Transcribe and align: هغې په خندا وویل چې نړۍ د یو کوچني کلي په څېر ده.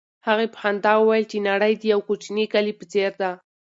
هغې 0.27 0.47
په 0.53 0.57
خندا 0.61 0.93
وویل 0.97 1.25
چې 1.31 1.45
نړۍ 1.49 1.73
د 1.77 1.83
یو 1.93 1.99
کوچني 2.07 2.45
کلي 2.53 2.73
په 2.79 2.85
څېر 2.91 3.11
ده. 3.21 3.31